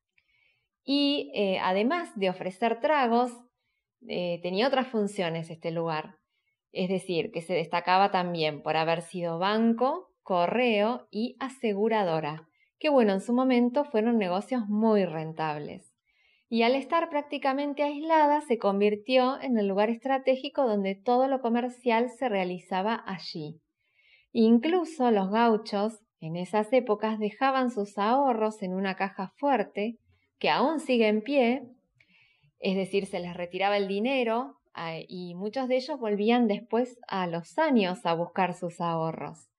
Y 0.84 1.32
eh, 1.34 1.58
además 1.60 2.12
de 2.16 2.30
ofrecer 2.30 2.80
tragos, 2.80 3.32
eh, 4.08 4.40
tenía 4.44 4.68
otras 4.68 4.88
funciones 4.88 5.50
este 5.50 5.72
lugar 5.72 6.22
es 6.72 6.90
decir, 6.90 7.32
que 7.32 7.42
se 7.42 7.54
destacaba 7.54 8.12
también 8.12 8.62
por 8.62 8.78
haber 8.78 9.02
sido 9.02 9.40
banco, 9.40 10.14
correo 10.22 11.08
y 11.12 11.36
aseguradora, 11.40 12.48
que 12.80 12.90
bueno, 12.90 13.14
en 13.14 13.22
su 13.22 13.34
momento 13.34 13.84
fueron 13.86 14.18
negocios 14.18 14.68
muy 14.68 15.06
rentables. 15.06 15.91
Y 16.52 16.64
al 16.64 16.76
estar 16.76 17.10
prácticamente 17.10 17.82
aislada, 17.82 18.42
se 18.42 18.60
convirtió 18.60 19.42
en 19.42 19.58
el 19.58 19.68
lugar 19.68 19.90
estratégico 19.90 20.68
donde 20.68 20.96
todo 20.96 21.28
lo 21.28 21.42
comercial 21.42 22.10
se 22.10 22.28
realizaba 22.30 23.04
allí. 23.08 23.62
Incluso 24.34 25.10
los 25.12 25.32
gauchos, 25.32 26.00
en 26.20 26.36
esas 26.36 26.72
épocas, 26.74 27.18
dejaban 27.18 27.72
sus 27.72 27.98
ahorros 27.98 28.62
en 28.62 28.74
una 28.74 28.96
caja 28.96 29.34
fuerte, 29.38 29.98
que 30.38 30.50
aún 30.50 30.80
sigue 30.80 31.08
en 31.08 31.22
pie, 31.22 31.64
es 32.60 32.76
decir, 32.76 33.06
se 33.06 33.20
les 33.20 33.36
retiraba 33.36 33.78
el 33.78 33.88
dinero 33.88 34.62
Ah, 34.74 35.00
y 35.06 35.36
muchos 35.36 35.68
de 35.68 35.76
ellos 35.76 36.00
volvían 36.00 36.48
después 36.48 36.98
a 37.08 37.28
los 37.28 37.58
años 37.58 38.06
a 38.06 38.14
buscar 38.14 38.54
sus 38.54 38.80
ahorros. 38.80 39.50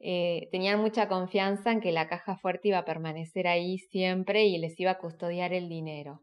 Eh, 0.00 0.48
tenían 0.50 0.80
mucha 0.80 1.08
confianza 1.08 1.70
en 1.72 1.80
que 1.80 1.92
la 1.92 2.08
caja 2.08 2.36
fuerte 2.36 2.68
iba 2.68 2.78
a 2.78 2.84
permanecer 2.84 3.46
ahí 3.46 3.78
siempre 3.78 4.46
y 4.46 4.58
les 4.58 4.78
iba 4.80 4.92
a 4.92 4.98
custodiar 4.98 5.52
el 5.52 5.68
dinero. 5.68 6.22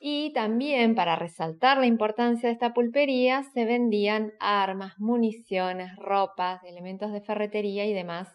Y 0.00 0.32
también, 0.32 0.94
para 0.94 1.16
resaltar 1.16 1.78
la 1.78 1.86
importancia 1.86 2.48
de 2.48 2.52
esta 2.52 2.72
pulpería, 2.72 3.42
se 3.42 3.64
vendían 3.64 4.32
armas, 4.38 4.98
municiones, 4.98 5.96
ropas, 5.96 6.62
elementos 6.64 7.12
de 7.12 7.20
ferretería 7.20 7.84
y 7.84 7.92
demás 7.92 8.28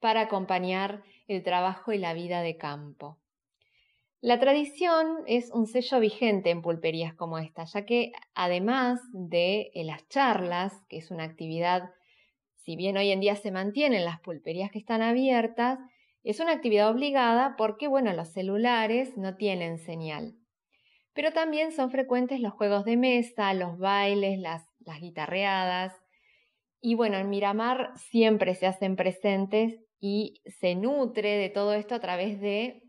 para 0.00 0.22
acompañar 0.22 1.02
el 1.28 1.42
trabajo 1.42 1.92
y 1.92 1.98
la 1.98 2.14
vida 2.14 2.42
de 2.42 2.56
campo. 2.56 3.18
La 4.20 4.40
tradición 4.40 5.18
es 5.28 5.52
un 5.52 5.66
sello 5.66 6.00
vigente 6.00 6.50
en 6.50 6.62
pulperías 6.62 7.14
como 7.14 7.38
esta, 7.38 7.64
ya 7.64 7.86
que 7.86 8.10
además 8.34 9.00
de 9.12 9.70
eh, 9.74 9.84
las 9.84 10.08
charlas, 10.08 10.72
que 10.88 10.96
es 10.98 11.12
una 11.12 11.22
actividad, 11.22 11.90
si 12.56 12.74
bien 12.74 12.96
hoy 12.96 13.12
en 13.12 13.20
día 13.20 13.36
se 13.36 13.52
mantienen 13.52 14.04
las 14.04 14.18
pulperías 14.20 14.72
que 14.72 14.80
están 14.80 15.02
abiertas, 15.02 15.78
es 16.24 16.40
una 16.40 16.52
actividad 16.52 16.90
obligada 16.90 17.54
porque, 17.56 17.86
bueno, 17.86 18.12
los 18.12 18.28
celulares 18.28 19.16
no 19.16 19.36
tienen 19.36 19.78
señal. 19.78 20.37
Pero 21.18 21.32
también 21.32 21.72
son 21.72 21.90
frecuentes 21.90 22.38
los 22.38 22.52
juegos 22.52 22.84
de 22.84 22.96
mesa, 22.96 23.52
los 23.52 23.76
bailes, 23.76 24.38
las, 24.38 24.64
guitarreadas. 25.00 25.92
Y 26.80 26.94
bueno, 26.94 27.16
en 27.16 27.28
Miramar 27.28 27.90
siempre 27.96 28.54
se 28.54 28.68
hacen 28.68 28.94
presentes 28.94 29.80
y 29.98 30.40
se 30.46 30.76
nutre 30.76 31.36
de 31.36 31.48
todo 31.48 31.74
esto 31.74 31.96
a 31.96 31.98
través 31.98 32.40
de 32.40 32.84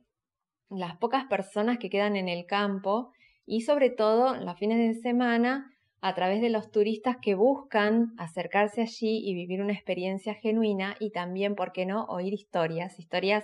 las 0.70 0.96
pocas 0.98 1.26
personas 1.26 1.80
que 1.80 1.90
quedan 1.90 2.16
en 2.16 2.30
el 2.30 2.46
campo 2.46 3.14
y 3.48 3.62
sobre 3.62 3.90
todo 3.90 4.36
los 4.36 4.60
fines 4.60 4.78
de 4.78 5.02
semana 5.02 5.74
a 6.00 6.14
través 6.14 6.40
de 6.40 6.52
los 6.52 6.70
turistas 6.70 7.18
que 7.20 7.34
buscan 7.34 8.14
acercarse 8.20 8.84
allí 8.84 9.28
y 9.28 9.34
vivir 9.34 9.60
una 9.60 9.74
experiencia 9.74 10.36
genuina 10.36 10.96
y 11.00 11.10
también, 11.10 11.56
¿por 11.56 11.72
qué 11.72 11.88
no?, 11.88 12.06
oír 12.06 12.34
historias, 12.36 13.00
historias 13.00 13.44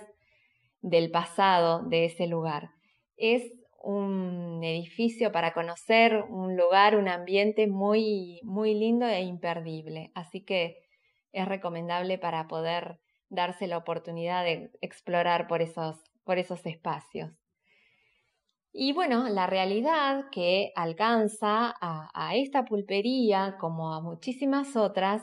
del 0.80 1.10
pasado 1.10 1.82
de 1.82 2.04
ese 2.04 2.28
lugar. 2.28 2.70
Es 3.16 3.52
un 3.86 4.62
edificio 4.64 5.32
para 5.32 5.52
conocer, 5.52 6.24
un 6.28 6.56
lugar, 6.56 6.96
un 6.96 7.08
ambiente 7.08 7.66
muy, 7.66 8.40
muy 8.42 8.74
lindo 8.74 9.06
e 9.06 9.22
imperdible. 9.22 10.10
Así 10.14 10.44
que 10.44 10.78
es 11.32 11.46
recomendable 11.46 12.18
para 12.18 12.48
poder 12.48 12.98
darse 13.28 13.66
la 13.66 13.78
oportunidad 13.78 14.44
de 14.44 14.70
explorar 14.80 15.46
por 15.46 15.62
esos 15.62 15.96
por 16.26 16.38
esos 16.38 16.66
espacios. 16.66 17.30
Y 18.72 18.92
bueno, 18.92 19.28
la 19.30 19.46
realidad 19.46 20.26
que 20.30 20.72
alcanza 20.74 21.74
a, 21.80 22.34
esta 22.34 22.66
pulpería, 22.66 23.56
como 23.58 23.94
a 23.94 24.02
muchísimas 24.02 24.76
otras, 24.76 25.22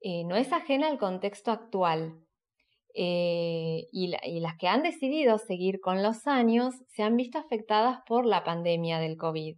eh, 0.00 0.22
no 0.24 0.36
es 0.36 0.52
ajena 0.52 0.86
al 0.86 0.98
contexto 0.98 1.50
actual. 1.50 2.23
Eh, 2.96 3.88
y, 3.90 4.06
las 4.40 4.56
que 4.56 4.68
han 4.68 4.84
decidido 4.84 5.38
seguir 5.38 5.80
con 5.80 6.02
los 6.02 6.28
años 6.28 6.76
se 6.88 7.02
han 7.02 7.16
visto 7.16 7.38
afectadas 7.38 7.98
por 8.06 8.24
la 8.24 8.44
pandemia 8.44 9.00
del 9.00 9.16
COVID. 9.16 9.56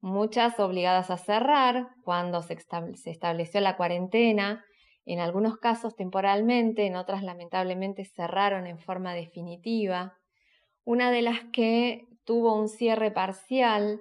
Muchas 0.00 0.58
obligadas 0.58 1.10
a 1.10 1.16
cerrar 1.16 1.86
cuando 2.02 2.42
se, 2.42 2.58
se 2.94 3.10
estableció 3.10 3.60
la 3.60 3.76
cuarentena, 3.76 4.64
en 5.04 5.20
algunos 5.20 5.58
casos 5.58 5.94
temporalmente, 5.94 6.86
en 6.86 6.96
otras 6.96 7.22
lamentablemente 7.22 8.04
cerraron 8.04 8.66
en 8.66 8.78
forma 8.78 9.14
definitiva. 9.14 10.16
Una 10.84 11.10
de 11.12 11.22
las 11.22 11.40
que 11.52 12.06
tuvo 12.24 12.54
un 12.54 12.68
cierre 12.68 13.10
parcial 13.12 14.00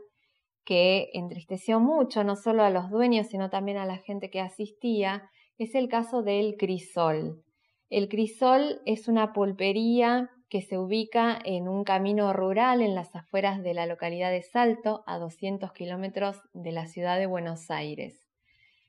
que 0.63 1.09
entristeció 1.13 1.79
mucho 1.79 2.23
no 2.23 2.35
solo 2.35 2.63
a 2.63 2.69
los 2.69 2.89
dueños, 2.89 3.27
sino 3.27 3.49
también 3.49 3.77
a 3.77 3.85
la 3.85 3.97
gente 3.97 4.29
que 4.29 4.41
asistía, 4.41 5.29
es 5.57 5.75
el 5.75 5.87
caso 5.87 6.23
del 6.23 6.55
Crisol. 6.57 7.43
El 7.91 8.07
Crisol 8.07 8.81
es 8.85 9.09
una 9.09 9.33
pulpería 9.33 10.29
que 10.47 10.61
se 10.61 10.77
ubica 10.77 11.37
en 11.43 11.67
un 11.67 11.83
camino 11.83 12.31
rural 12.31 12.81
en 12.81 12.95
las 12.95 13.13
afueras 13.17 13.61
de 13.63 13.73
la 13.73 13.85
localidad 13.85 14.31
de 14.31 14.43
Salto, 14.43 15.03
a 15.07 15.17
200 15.17 15.73
kilómetros 15.73 16.37
de 16.53 16.71
la 16.71 16.87
ciudad 16.87 17.19
de 17.19 17.25
Buenos 17.25 17.69
Aires. 17.69 18.29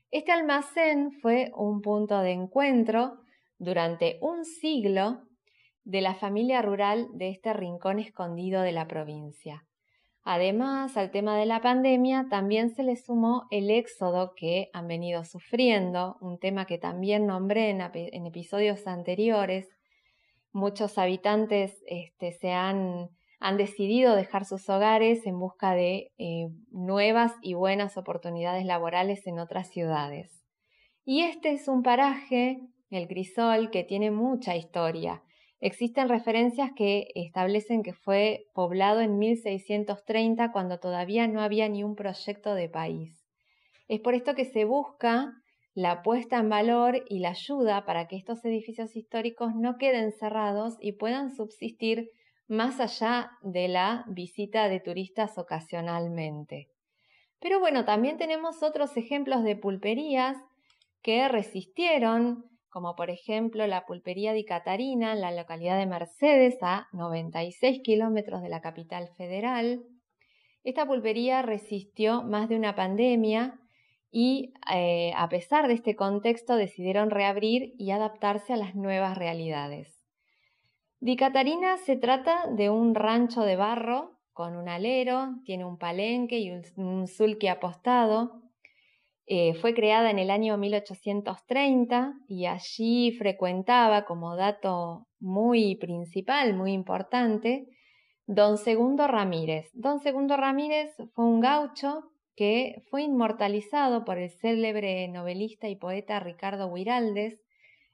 Este 0.09 0.31
almacén 0.31 1.11
fue 1.11 1.51
un 1.53 1.81
punto 1.81 2.21
de 2.21 2.31
encuentro 2.31 3.17
durante 3.59 4.19
un 4.21 4.45
siglo 4.45 5.23
de 5.83 5.99
la 5.99 6.15
familia 6.15 6.61
rural 6.61 7.09
de 7.11 7.27
este 7.27 7.51
rincón 7.51 7.99
escondido 7.99 8.61
de 8.61 8.71
la 8.71 8.87
provincia. 8.87 9.65
Además, 10.25 10.95
al 10.95 11.11
tema 11.11 11.37
de 11.37 11.45
la 11.45 11.61
pandemia 11.61 12.27
también 12.29 12.73
se 12.73 12.83
le 12.83 12.95
sumó 12.95 13.45
el 13.51 13.69
éxodo 13.69 14.33
que 14.35 14.69
han 14.71 14.87
venido 14.87 15.25
sufriendo, 15.25 16.15
un 16.21 16.39
tema 16.39 16.65
que 16.65 16.77
también 16.77 17.27
nombré 17.27 17.69
en, 17.69 18.25
episodios 18.25 18.87
anteriores. 18.87 19.67
Muchos 20.53 20.97
habitantes 20.97 21.83
este, 21.87 22.31
se 22.31 22.51
han, 22.51 23.09
han, 23.41 23.57
decidido 23.57 24.15
dejar 24.15 24.45
sus 24.45 24.69
hogares 24.69 25.25
en 25.25 25.37
busca 25.39 25.73
de 25.73 26.11
eh, 26.17 26.47
nuevas 26.71 27.33
y 27.41 27.55
buenas 27.55 27.97
oportunidades 27.97 28.65
laborales 28.65 29.27
en 29.27 29.39
otras 29.39 29.71
ciudades. 29.71 30.45
Y 31.03 31.23
este 31.23 31.51
es 31.51 31.67
un 31.67 31.83
paraje, 31.83 32.61
el 32.91 33.09
Crisol, 33.09 33.71
que 33.71 33.83
tiene 33.83 34.09
mucha 34.09 34.55
historia 34.55 35.21
Existen 35.65 36.09
referencias 36.09 36.71
que 36.75 37.07
establecen 37.15 37.83
que 37.83 37.93
fue 37.93 38.47
poblado 38.53 38.99
en 38.99 39.17
1630 39.17 40.51
cuando 40.51 40.77
todavía 40.77 41.25
no 41.29 41.39
había 41.39 41.69
ni 41.69 41.85
un 41.85 41.95
proyecto 41.95 42.53
de 42.53 42.67
país. 42.67 43.23
Es 43.87 44.01
por 44.01 44.13
esto 44.13 44.35
que 44.35 44.43
se 44.43 44.65
busca 44.65 45.31
la 45.73 46.03
puesta 46.03 46.37
en 46.39 46.49
valor 46.49 47.05
y 47.07 47.19
la 47.19 47.29
ayuda 47.29 47.85
para 47.85 48.09
que 48.09 48.17
estos 48.17 48.43
edificios 48.43 48.97
históricos 48.97 49.55
no 49.55 49.77
queden 49.77 50.11
cerrados 50.11 50.75
y 50.81 50.91
puedan 50.91 51.33
subsistir 51.33 52.09
más 52.49 52.81
allá 52.81 53.31
de 53.41 53.69
la 53.69 54.03
visita 54.09 54.67
de 54.67 54.81
turistas 54.81 55.37
ocasionalmente. 55.37 56.67
Pero 57.39 57.61
bueno, 57.61 57.85
también 57.85 58.17
tenemos 58.17 58.63
otros 58.63 58.97
ejemplos 58.97 59.45
de 59.45 59.55
pulperías 59.55 60.35
que 61.01 61.29
resistieron 61.29 62.52
como 62.73 62.95
por 62.95 63.11
ejemplo 63.11 63.67
la 63.67 63.85
pulpería 63.85 64.33
di 64.33 64.45
Catarina 64.45 65.13
en 65.13 65.21
la 65.21 65.31
localidad 65.31 65.77
de 65.77 65.85
Mercedes, 65.85 66.57
a 66.63 66.87
96 66.91 67.81
kilómetros 67.83 68.41
de 68.41 68.49
la 68.49 68.61
capital 68.61 69.09
federal. 69.15 69.83
Esta 70.63 70.87
pulpería 70.87 71.43
resistió 71.43 72.23
más 72.23 72.49
de 72.49 72.55
una 72.55 72.73
pandemia 72.73 73.59
y 74.09 74.55
eh, 74.73 75.13
a 75.15 75.29
pesar 75.29 75.67
de 75.67 75.75
este 75.75 75.95
contexto 75.95 76.55
decidieron 76.55 77.11
reabrir 77.11 77.75
y 77.77 77.91
adaptarse 77.91 78.53
a 78.53 78.57
las 78.57 78.73
nuevas 78.73 79.19
realidades. 79.19 80.03
Di 80.99 81.15
Catarina 81.15 81.77
se 81.77 81.95
trata 81.95 82.47
de 82.47 82.71
un 82.71 82.95
rancho 82.95 83.43
de 83.43 83.55
barro 83.55 84.17
con 84.31 84.55
un 84.55 84.67
alero, 84.67 85.35
tiene 85.45 85.63
un 85.63 85.77
palenque 85.77 86.39
y 86.39 86.49
un, 86.49 86.63
un 86.77 87.47
apostado, 87.49 88.41
eh, 89.25 89.53
fue 89.55 89.73
creada 89.73 90.11
en 90.11 90.19
el 90.19 90.29
año 90.29 90.57
1830 90.57 92.13
y 92.27 92.45
allí 92.45 93.11
frecuentaba 93.17 94.03
como 94.05 94.35
dato 94.35 95.07
muy 95.19 95.75
principal, 95.75 96.53
muy 96.53 96.73
importante, 96.73 97.65
don 98.25 98.57
Segundo 98.57 99.07
Ramírez. 99.07 99.69
Don 99.73 99.99
Segundo 99.99 100.35
Ramírez 100.35 100.93
fue 101.13 101.25
un 101.25 101.39
gaucho 101.39 102.03
que 102.35 102.83
fue 102.89 103.03
inmortalizado 103.03 104.03
por 104.03 104.17
el 104.17 104.29
célebre 104.29 105.07
novelista 105.07 105.69
y 105.69 105.75
poeta 105.75 106.19
Ricardo 106.19 106.67
Huiraldes 106.67 107.39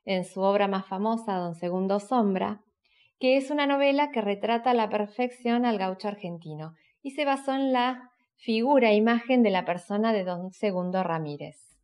en 0.06 0.26
su 0.26 0.42
obra 0.42 0.68
más 0.68 0.88
famosa, 0.88 1.36
Don 1.36 1.54
Segundo 1.54 2.00
Sombra, 2.00 2.64
que 3.20 3.38
es 3.38 3.52
una 3.52 3.68
novela 3.68 4.12
que 4.12 4.22
retrata 4.22 4.72
a 4.72 4.74
la 4.74 4.90
perfección 4.90 5.66
al 5.66 5.78
gaucho 5.78 6.08
argentino 6.08 6.74
y 7.04 7.12
se 7.12 7.26
basó 7.26 7.54
en 7.54 7.74
la 7.74 8.10
figura, 8.40 8.94
imagen 8.94 9.44
de 9.44 9.50
la 9.50 9.66
persona 9.66 10.14
de 10.14 10.24
don 10.24 10.52
Segundo 10.52 11.04
Ramírez. 11.04 11.78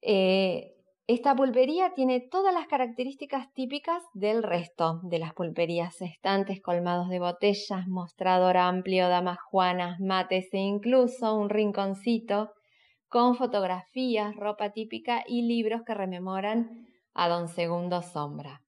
Eh, 0.00 0.74
esta 1.06 1.34
pulpería 1.36 1.94
tiene 1.94 2.20
todas 2.20 2.52
las 2.52 2.66
características 2.66 3.52
típicas 3.54 4.02
del 4.14 4.42
resto 4.42 5.00
de 5.04 5.18
las 5.18 5.32
pulperías, 5.32 6.00
estantes 6.02 6.60
colmados 6.60 7.08
de 7.08 7.20
botellas, 7.20 7.86
mostrador 7.86 8.56
amplio, 8.56 9.08
damas 9.08 9.38
juanas, 9.40 10.00
mates 10.00 10.52
e 10.52 10.58
incluso 10.58 11.34
un 11.34 11.50
rinconcito 11.50 12.52
con 13.08 13.36
fotografías, 13.36 14.34
ropa 14.36 14.70
típica 14.70 15.22
y 15.26 15.42
libros 15.42 15.82
que 15.86 15.94
rememoran 15.94 16.86
a 17.14 17.28
don 17.28 17.46
Segundo 17.48 18.02
Sombra. 18.02 18.62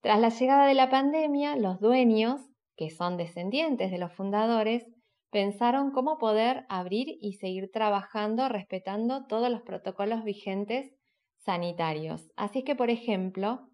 Tras 0.00 0.18
la 0.20 0.30
llegada 0.30 0.66
de 0.66 0.74
la 0.74 0.90
pandemia, 0.90 1.56
los 1.56 1.80
dueños, 1.80 2.40
que 2.76 2.90
son 2.90 3.16
descendientes 3.16 3.90
de 3.90 3.98
los 3.98 4.12
fundadores, 4.12 4.86
pensaron 5.30 5.90
cómo 5.90 6.18
poder 6.18 6.64
abrir 6.68 7.18
y 7.20 7.34
seguir 7.34 7.70
trabajando 7.72 8.48
respetando 8.48 9.26
todos 9.26 9.50
los 9.50 9.62
protocolos 9.62 10.24
vigentes 10.24 10.90
sanitarios. 11.38 12.30
Así 12.36 12.62
que, 12.64 12.74
por 12.74 12.90
ejemplo, 12.90 13.68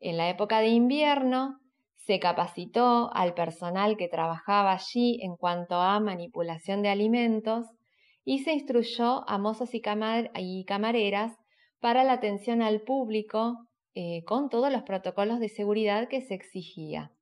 en 0.00 0.16
la 0.16 0.28
época 0.28 0.60
de 0.60 0.68
invierno 0.68 1.58
se 1.96 2.20
capacitó 2.20 3.10
al 3.14 3.34
personal 3.34 3.96
que 3.96 4.08
trabajaba 4.08 4.72
allí 4.72 5.18
en 5.22 5.36
cuanto 5.36 5.76
a 5.76 6.00
manipulación 6.00 6.82
de 6.82 6.90
alimentos 6.90 7.66
y 8.24 8.40
se 8.40 8.52
instruyó 8.52 9.28
a 9.28 9.38
mozos 9.38 9.70
y, 9.74 9.80
camareras 10.64 11.32
para 11.80 12.04
la 12.04 12.14
atención 12.14 12.62
al 12.62 12.82
público 12.82 13.66
eh, 13.94 14.22
con 14.24 14.48
todos 14.48 14.72
los 14.72 14.82
protocolos 14.82 15.40
de 15.40 15.48
seguridad 15.48 16.08
que 16.08 16.20
se 16.20 16.34
exigía. 16.34 17.12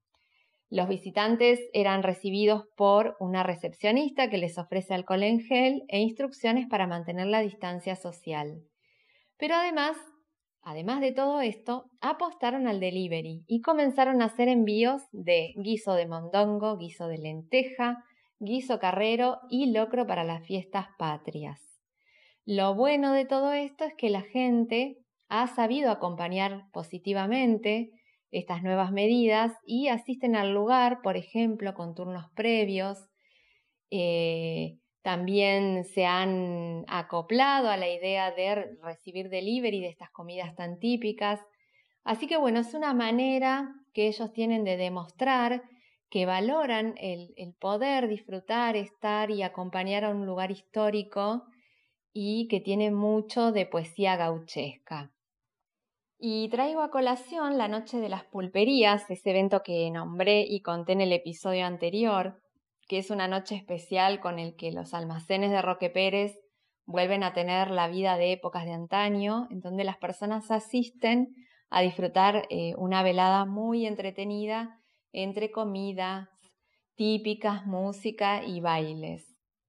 Los 0.73 0.89
visitantes 0.89 1.61
eran 1.75 2.03
recibidos 2.03 2.65
por 2.79 3.15
una 3.21 3.43
recepcionista 3.43 4.31
que 4.31 4.39
les 4.39 4.57
ofrece 4.57 4.95
alcohol 4.95 5.23
en 5.23 5.41
gel 5.41 5.83
e 5.89 6.01
instrucciones 6.01 6.67
para 6.67 6.87
mantener 6.87 7.27
la 7.27 7.43
distancia 7.43 7.95
social. 7.95 8.63
Pero 9.37 9.55
además, 9.57 9.99
además 10.63 11.03
de 11.03 11.13
todo 11.13 11.43
esto, 11.43 11.91
apostaron 12.01 12.67
al 12.69 12.81
delivery 12.81 13.45
y 13.47 13.61
comenzaron 13.61 14.23
a 14.23 14.25
hacer 14.25 14.49
envíos 14.49 15.03
de 15.13 15.53
guiso 15.57 15.93
de 15.93 16.07
mondongo, 16.07 16.79
guiso 16.79 17.07
de 17.07 17.19
lenteja, 17.19 18.03
guiso 18.39 18.79
carrero 18.79 19.41
y 19.51 19.73
locro 19.73 20.07
para 20.07 20.25
las 20.25 20.43
fiestas 20.47 20.87
patrias. 20.97 21.61
Lo 22.47 22.75
bueno 22.75 23.13
de 23.13 23.27
todo 23.27 23.53
esto 23.53 23.85
es 23.85 23.93
que 23.99 24.09
la 24.09 24.23
gente 24.23 24.97
ha 25.29 25.49
sabido 25.49 25.91
acompañar 25.91 26.63
positivamente 26.73 27.91
estas 28.33 28.63
nuevas 28.63 28.91
medidas 28.91 29.53
y 29.65 29.89
asisten 29.89 30.35
al 30.35 30.53
lugar, 30.53 31.01
por 31.03 31.17
ejemplo, 31.17 31.75
con 31.75 31.95
turnos 31.95 32.31
previos. 32.35 32.99
Eh, 33.91 34.79
también 35.03 35.85
se 35.85 36.07
han 36.07 36.85
acoplado 36.89 37.69
a 37.69 37.77
la 37.77 37.89
idea 37.89 38.31
de 38.33 38.77
recibir 38.83 39.29
delivery 39.29 39.81
de 39.81 39.89
estas 39.89 40.11
comidas 40.11 40.57
tan 40.57 40.79
típicas. 40.79 41.41
Así 42.05 42.27
que 42.27 42.39
bueno, 42.39 42.61
es 42.61 42.73
una 42.73 42.95
manera 42.95 43.75
que 43.93 44.09
ellos 44.09 44.33
tienen 44.33 44.65
de 44.65 44.77
demostrar 44.77 45.63
que 46.09 46.25
valoran 46.27 46.95
el, 46.99 47.35
el 47.37 47.55
poder 47.55 48.09
disfrutar, 48.09 48.77
estar 48.77 49.31
y 49.31 49.43
acompañar 49.43 50.05
a 50.05 50.11
un 50.11 50.27
lugar 50.27 50.51
histórico 50.51 51.45
y 52.13 52.49
que 52.49 52.61
tiene 52.61 52.91
mucho 52.91 53.53
de 53.53 53.67
poesía 53.67 54.17
gauchesca. 54.17 55.12
Y 56.25 56.49
traigo 56.51 56.83
a 56.83 56.93
colación 56.93 57.59
la 57.59 57.67
Noche 57.67 57.99
de 57.99 58.09
las 58.09 58.23
Pulperías, 58.23 59.11
ese 59.11 59.31
evento 59.31 59.65
que 59.65 59.91
nombré 59.91 60.47
y 60.49 60.61
conté 60.61 60.93
en 60.93 61.01
el 61.01 61.13
episodio 61.13 61.67
anterior, 61.67 62.41
que 62.87 62.99
es 62.99 63.11
una 63.11 63.27
noche 63.27 63.57
especial 63.57 64.21
con 64.21 64.39
el 64.39 64.55
que 64.55 64.71
los 64.71 64.95
almacenes 64.95 65.51
de 65.51 65.61
Roque 65.61 65.91
Pérez 65.91 66.39
vuelven 66.87 67.25
a 67.25 67.33
tener 67.33 67.73
la 67.73 67.89
vida 67.89 68.17
de 68.19 68.31
épocas 68.31 68.67
de 68.67 68.73
antaño, 68.73 69.49
en 69.51 69.63
donde 69.63 69.83
las 69.83 69.97
personas 69.97 70.53
asisten 70.53 71.35
a 71.71 71.83
disfrutar 71.83 72.47
eh, 72.51 72.77
una 72.77 73.03
velada 73.03 73.45
muy 73.45 73.85
entretenida 73.85 74.79
entre 75.11 75.51
comidas 75.51 76.29
típicas, 76.95 77.67
música 77.67 78.45
y 78.45 78.61
bailes. 78.61 79.27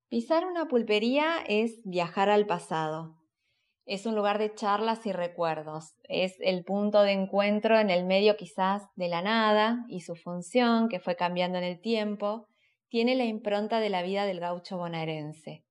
Pisar 0.07 0.45
una 0.45 0.67
pulpería 0.67 1.37
es 1.47 1.81
viajar 1.83 2.29
al 2.29 2.45
pasado. 2.45 3.22
Es 3.85 4.05
un 4.05 4.15
lugar 4.15 4.37
de 4.37 4.53
charlas 4.53 5.05
y 5.05 5.11
recuerdos. 5.11 5.95
Es 6.03 6.35
el 6.39 6.63
punto 6.63 7.01
de 7.01 7.11
encuentro 7.11 7.77
en 7.77 7.89
el 7.89 8.05
medio 8.05 8.37
quizás 8.37 8.83
de 8.95 9.09
la 9.09 9.21
nada 9.21 9.83
y 9.89 10.01
su 10.01 10.15
función, 10.15 10.87
que 10.87 11.01
fue 11.01 11.17
cambiando 11.17 11.57
en 11.57 11.65
el 11.65 11.81
tiempo, 11.81 12.47
tiene 12.87 13.15
la 13.15 13.25
impronta 13.25 13.79
de 13.79 13.89
la 13.89 14.01
vida 14.01 14.25
del 14.25 14.39
gaucho 14.39 14.77
bonaerense, 14.77 15.65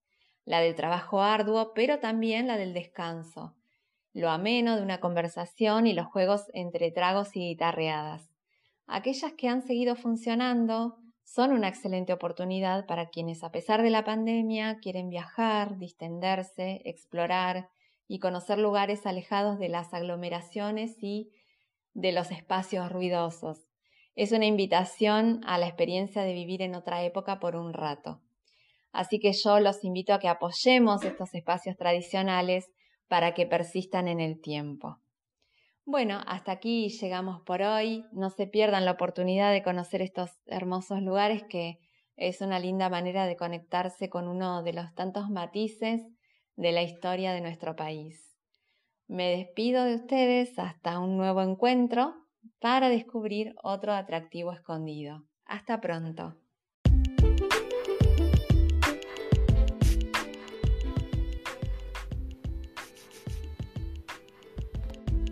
la 0.44 0.61
del 0.61 0.75
trabajo 0.75 1.22
arduo, 1.22 1.72
pero 1.72 2.01
también 2.01 2.46
la 2.48 2.59
del 2.59 2.75
descanso, 2.75 3.55
lo 4.12 4.29
ameno 4.29 4.77
de 4.77 4.83
una 4.83 5.01
conversación 5.01 5.87
y 5.87 5.94
los 5.94 6.07
juegos 6.07 6.51
entre 6.53 6.90
tragos 6.90 7.35
y 7.35 7.48
guitarreadas. 7.48 8.29
Aquellas 8.87 9.33
que 9.33 9.48
han 9.48 9.62
seguido 9.62 9.96
funcionando 9.96 10.98
son 11.22 11.53
una 11.53 11.68
excelente 11.68 12.12
oportunidad 12.12 12.85
para 12.85 13.09
quienes, 13.09 13.42
a 13.42 13.53
pesar 13.53 13.83
de 13.83 13.90
la 13.90 14.05
pandemia, 14.05 14.81
quieren 14.81 15.09
viajar, 15.09 15.79
distenderse, 15.79 16.83
explorar 16.85 17.70
y 18.12 18.18
conocer 18.18 18.59
lugares 18.59 19.07
alejados 19.07 19.59
de 19.59 19.70
las 19.70 19.94
aglomeraciones 19.94 21.03
y 21.03 21.33
de 21.94 22.12
los 22.12 22.31
espacios 22.31 22.92
ruidosos. 22.92 23.70
Es 24.14 24.33
una 24.33 24.44
invitación 24.44 25.40
a 25.46 25.57
la 25.57 25.66
experiencia 25.66 26.20
de 26.20 26.35
vivir 26.35 26.61
en 26.61 26.75
otra 26.75 27.05
época 27.05 27.40
por 27.40 27.57
un 27.57 27.72
rato. 27.72 28.20
Así 28.92 29.18
que 29.18 29.33
yo 29.33 29.61
los 29.61 29.83
invito 29.83 30.12
a 30.12 30.18
que 30.18 30.29
apoyemos 30.29 31.03
estos 31.05 31.33
espacios 31.35 31.79
tradicionales 31.79 32.70
para 33.09 33.33
que 33.33 33.46
persistan 33.46 34.09
en 34.09 34.20
el 34.20 34.42
tiempo. 34.42 34.98
Bueno, 35.87 36.20
hasta 36.27 36.53
aquí 36.53 36.90
llegamos 36.90 37.40
por 37.46 37.62
hoy. 37.62 38.05
No 38.12 38.29
se 38.29 38.46
pierdan 38.46 38.85
la 38.85 38.90
oportunidad 38.90 39.53
de 39.53 39.62
conocer 39.62 40.03
estos 40.03 40.29
hermosos 40.44 41.01
lugares 41.01 41.44
que 41.48 41.79
es 42.16 42.42
una 42.42 42.59
linda 42.59 42.90
manera 42.90 43.25
de 43.25 43.37
conectarse 43.37 44.11
con 44.11 44.29
uno 44.29 44.62
de 44.62 44.75
los 44.75 44.94
tantos 44.94 45.31
matices 45.31 46.03
de 46.56 46.72
la 46.72 46.82
historia 46.82 47.32
de 47.32 47.40
nuestro 47.40 47.76
país. 47.76 48.36
Me 49.08 49.36
despido 49.36 49.84
de 49.84 49.96
ustedes 49.96 50.58
hasta 50.58 50.98
un 50.98 51.16
nuevo 51.16 51.42
encuentro 51.42 52.14
para 52.60 52.88
descubrir 52.88 53.54
otro 53.62 53.92
atractivo 53.92 54.52
escondido. 54.52 55.24
Hasta 55.44 55.80
pronto. 55.80 56.41